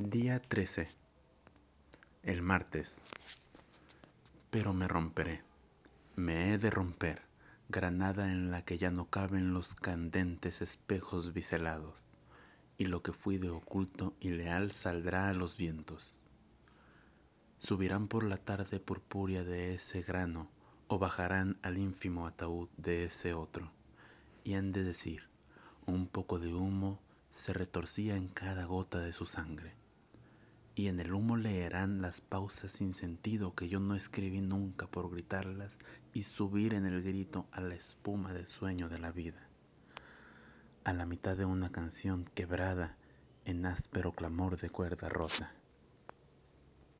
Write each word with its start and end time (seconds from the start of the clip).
Día 0.00 0.40
13. 0.40 0.88
El 2.22 2.40
martes. 2.40 3.00
Pero 4.48 4.72
me 4.72 4.86
romperé. 4.86 5.42
Me 6.14 6.52
he 6.52 6.58
de 6.58 6.70
romper, 6.70 7.20
granada 7.68 8.30
en 8.30 8.52
la 8.52 8.64
que 8.64 8.78
ya 8.78 8.92
no 8.92 9.06
caben 9.06 9.52
los 9.52 9.74
candentes 9.74 10.62
espejos 10.62 11.32
biselados, 11.32 11.96
y 12.76 12.84
lo 12.84 13.02
que 13.02 13.12
fui 13.12 13.38
de 13.38 13.50
oculto 13.50 14.14
y 14.20 14.28
leal 14.28 14.70
saldrá 14.70 15.30
a 15.30 15.32
los 15.32 15.56
vientos. 15.56 16.22
Subirán 17.58 18.06
por 18.06 18.22
la 18.22 18.36
tarde 18.36 18.78
purpúrea 18.78 19.42
de 19.42 19.74
ese 19.74 20.02
grano, 20.02 20.48
o 20.86 21.00
bajarán 21.00 21.58
al 21.60 21.76
ínfimo 21.76 22.28
ataúd 22.28 22.68
de 22.76 23.06
ese 23.06 23.34
otro, 23.34 23.72
y 24.44 24.54
han 24.54 24.70
de 24.70 24.84
decir, 24.84 25.24
un 25.86 26.06
poco 26.06 26.38
de 26.38 26.54
humo 26.54 27.00
se 27.32 27.52
retorcía 27.52 28.14
en 28.14 28.28
cada 28.28 28.64
gota 28.64 29.00
de 29.00 29.12
su 29.12 29.26
sangre 29.26 29.74
y 30.78 30.86
en 30.86 31.00
el 31.00 31.12
humo 31.12 31.36
leerán 31.36 32.00
las 32.00 32.20
pausas 32.20 32.70
sin 32.70 32.94
sentido 32.94 33.52
que 33.52 33.68
yo 33.68 33.80
no 33.80 33.96
escribí 33.96 34.40
nunca 34.40 34.86
por 34.86 35.10
gritarlas 35.10 35.76
y 36.14 36.22
subir 36.22 36.72
en 36.72 36.86
el 36.86 37.02
grito 37.02 37.48
a 37.50 37.60
la 37.60 37.74
espuma 37.74 38.32
de 38.32 38.46
sueño 38.46 38.88
de 38.88 39.00
la 39.00 39.10
vida, 39.10 39.48
a 40.84 40.92
la 40.92 41.04
mitad 41.04 41.36
de 41.36 41.46
una 41.46 41.72
canción 41.72 42.24
quebrada 42.32 42.96
en 43.44 43.66
áspero 43.66 44.12
clamor 44.12 44.56
de 44.56 44.70
cuerda 44.70 45.08
rota. 45.08 45.52